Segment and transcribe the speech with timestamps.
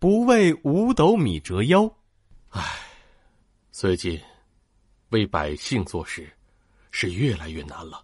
[0.00, 1.84] 不为五斗米折腰。
[2.48, 2.62] 唉，
[3.70, 4.18] 最近
[5.10, 6.26] 为百姓做事
[6.90, 8.02] 是越来越难了。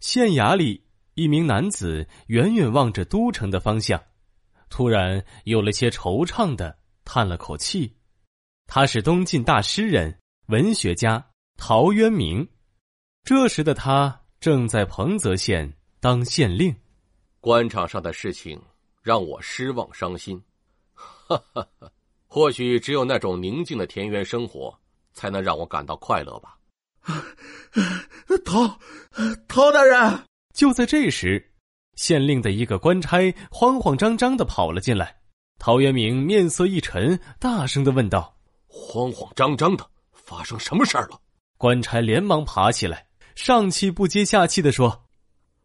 [0.00, 0.84] 县衙里，
[1.14, 3.98] 一名男子远远望着都城的方向，
[4.68, 7.96] 突然有了些惆怅的叹了口气。
[8.66, 11.26] 他是东晋大诗人、文学家
[11.56, 12.46] 陶渊明。
[13.24, 16.76] 这时的他正在彭泽县当县令。
[17.40, 18.60] 官场上的事情
[19.00, 20.38] 让我失望伤心。
[21.30, 21.88] 哈哈哈，
[22.26, 24.76] 或许只有那种宁静的田园生活，
[25.12, 26.56] 才能让我感到快乐吧。
[28.44, 28.80] 陶
[29.46, 31.52] 陶大人，就在这时，
[31.94, 35.20] 县令的一个官差慌慌张张的跑了进来。
[35.60, 38.36] 陶渊明面色一沉，大声的问道。
[38.66, 41.20] 慌慌张张的，发生什么事儿了？
[41.58, 43.06] 官差连忙爬起来，
[43.36, 45.04] 上气不接下气的说：“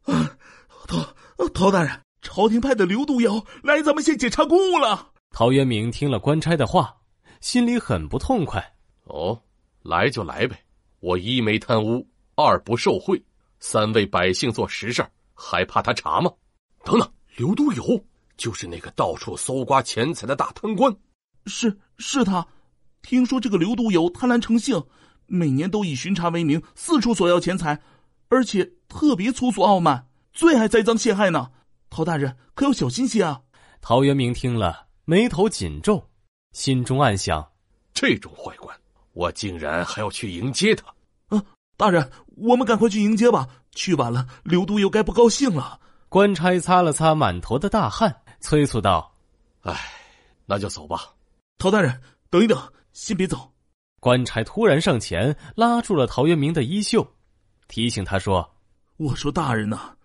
[0.05, 0.37] 啊
[0.85, 6.95] 陶陶大人，朝廷派的刘督邮来咱们县检查公务了。”陶渊明听了官差的话，
[7.41, 8.73] 心里很不痛快。
[9.03, 9.37] 哦，
[9.81, 10.57] 来就来呗，
[11.01, 13.21] 我一没贪污，二不受贿，
[13.59, 16.31] 三为百姓做实事，还怕他查吗？
[16.85, 18.01] 等等，刘都邮
[18.37, 20.95] 就是那个到处搜刮钱财的大贪官，
[21.47, 22.47] 是是他。
[23.01, 24.81] 听说这个刘都邮贪婪成性，
[25.25, 27.77] 每年都以巡查为名四处索要钱财，
[28.29, 31.51] 而且特别粗俗傲慢，最爱栽赃陷害呢。
[31.89, 33.41] 陶大人可要小心些啊！
[33.81, 36.03] 陶渊明听了，眉头紧皱，
[36.51, 37.47] 心中暗想：
[37.93, 38.75] 这种坏官，
[39.13, 40.87] 我竟然还要去迎接他！
[41.27, 41.43] 啊，
[41.77, 45.79] 大人，我们赶快去迎接吧，去晚了刘都邮该不高兴了。
[46.09, 49.15] 官差擦了擦满头的大汗，催促道
[49.61, 49.79] ：“哎，
[50.47, 51.13] 那就走吧。”
[51.59, 52.59] 陶大人，等一等。
[52.91, 53.51] 先别走！
[53.99, 57.05] 官差突然上前拉住了陶渊明的衣袖，
[57.67, 58.55] 提醒他说
[58.97, 59.97] ：“我说大人呐，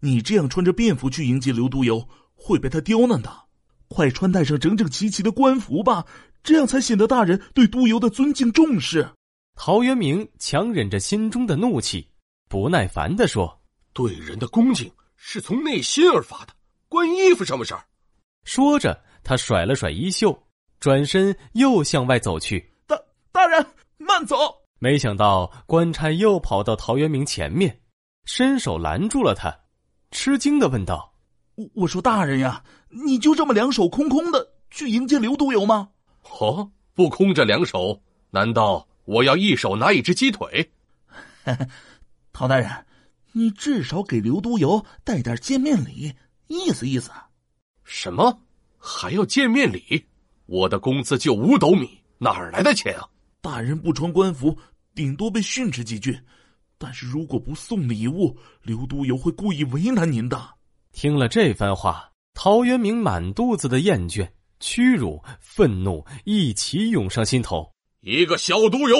[0.00, 3.47] 你这样穿着便服去迎接刘督邮，会被他刁难的。
[3.88, 6.04] 快穿戴上整整齐齐的官服吧，
[6.42, 9.08] 这样才显得大人对督邮的尊敬重视。”
[9.56, 12.08] 陶渊明强忍着心中的怒气，
[12.48, 13.60] 不耐烦的说
[13.92, 16.52] ：“对人的恭敬是从内心而发的，
[16.88, 17.84] 关衣服什么事儿？”
[18.44, 20.44] 说着，他甩了甩衣袖。
[20.80, 22.96] 转身又向外走去，大
[23.32, 23.66] 大人
[23.96, 24.36] 慢走！
[24.78, 27.80] 没想到官差又跑到陶渊明前面，
[28.26, 29.52] 伸手拦住了他，
[30.12, 31.12] 吃惊的问道
[31.58, 35.88] ：“我我说大人呀，你就这么两手空空的去迎接刘督邮吗
[36.40, 40.70] ？”“哦，不空着两手，难道我要一手拿一只鸡腿
[42.32, 42.70] ？”“陶大人，
[43.32, 46.12] 你至少给刘督邮带点见面礼，
[46.46, 47.10] 意思意思。
[47.84, 48.40] ”“什么？
[48.78, 50.04] 还要见面礼？”
[50.46, 53.06] 我的工资就五斗米，哪儿来的钱啊？
[53.40, 54.56] 大人不穿官服，
[54.94, 56.18] 顶多被训斥几句。
[56.78, 60.40] 但是如果不送礼物，刘督邮会故意为难您的。
[60.92, 62.07] 听了这番话，
[62.40, 64.24] 陶渊明满肚子的厌倦、
[64.60, 67.68] 屈辱、愤怒一起涌上心头。
[68.00, 68.96] 一个小毒邮，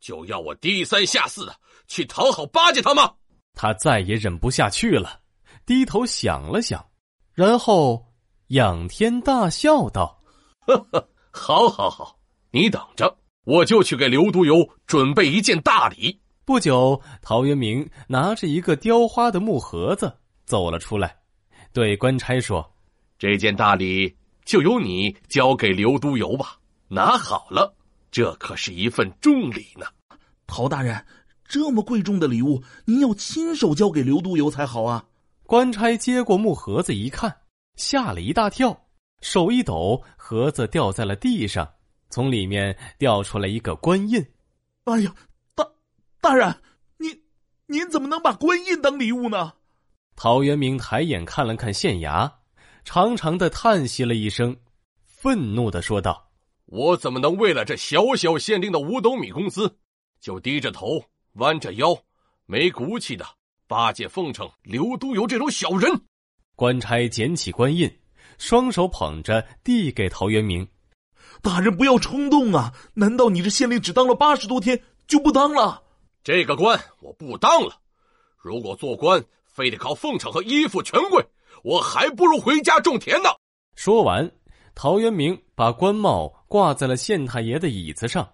[0.00, 1.54] 就要我低三下四的
[1.86, 3.12] 去讨好巴结他吗？
[3.54, 5.20] 他再也忍不下去了，
[5.64, 6.84] 低头想了想，
[7.32, 8.04] 然后
[8.48, 10.20] 仰天大笑道。
[10.66, 12.18] 呵呵，好，好，好，
[12.50, 16.20] 你等着，我就去给刘督邮准备一件大礼。
[16.44, 20.12] 不久，陶渊明拿着一个雕花的木盒子
[20.44, 21.16] 走了出来，
[21.74, 22.72] 对官差说
[23.18, 27.74] ：“这件大礼就由你交给刘都邮吧，拿好了，
[28.12, 29.84] 这可是一份重礼呢。”
[30.46, 31.04] 陶大人，
[31.44, 35.04] 这么贵重的礼物，您要亲手交给刘都邮才好啊！
[35.42, 37.40] 官差接过木盒子一看，
[37.74, 38.86] 吓了一大跳。
[39.20, 41.68] 手一抖，盒子掉在了地上，
[42.08, 44.24] 从里面掉出来一个官印。
[44.84, 45.12] 哎呀，
[45.56, 45.66] 大
[46.20, 46.54] 大人，
[46.98, 47.20] 您
[47.66, 49.54] 您怎么能把官印当礼物呢？
[50.16, 52.30] 陶渊明抬眼看了看县衙，
[52.84, 54.56] 长长的叹息了一声，
[55.04, 56.30] 愤怒的说道
[56.66, 59.76] ：“我怎么能为了这小小县令的五斗米工资，
[60.20, 61.04] 就低着头、
[61.34, 61.96] 弯着腰、
[62.46, 63.26] 没骨气的
[63.66, 66.02] 巴结奉承刘都邮这种小人？”
[66.56, 67.90] 官差捡起官印。
[68.36, 70.66] 双手捧着递给陶渊明，
[71.40, 72.74] 大人不要冲动啊！
[72.94, 75.84] 难道你这县令只当了八十多天就不当了？
[76.24, 77.80] 这个官我不当了。
[78.36, 79.24] 如果做官
[79.54, 81.24] 非得靠奉承和依附权贵，
[81.62, 83.30] 我还不如回家种田呢。
[83.76, 84.30] 说完，
[84.74, 88.30] 陶渊明把官帽挂在了县太爷的椅子上，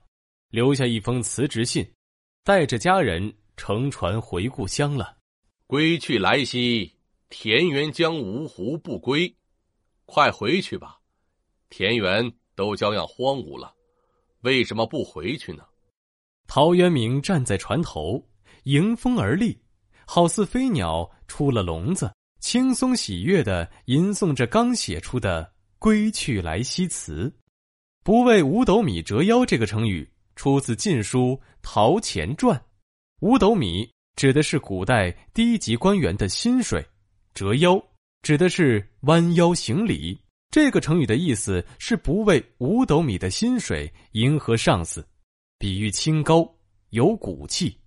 [0.50, 1.86] 留下一封辞职信，
[2.42, 5.18] 带着家人乘船回故乡了。
[5.66, 6.90] 归去来兮，
[7.28, 9.32] 田园将芜胡不归。
[10.06, 10.98] 快回去吧，
[11.68, 13.72] 田园都将要荒芜了，
[14.40, 15.64] 为什么不回去呢？
[16.48, 18.26] 陶渊明站在船头，
[18.64, 19.56] 迎风而立，
[20.12, 25.48] 好似飞鸟出了笼子，轻松喜悦的吟诵着刚写出的
[25.78, 27.32] 归去来兮辞。
[28.02, 31.28] 不为五斗米折腰这个成语出自《晋书·
[31.62, 32.58] 陶潜传》。
[33.20, 36.84] 五斗米指的是古代低级官员的薪水，
[37.32, 37.80] 折腰
[38.22, 40.20] 指的是弯腰行礼。
[40.50, 45.06] 这个成语的意思是不为五斗米的薪水迎合上司，
[45.56, 46.52] 比喻清高
[46.88, 47.79] 有骨气。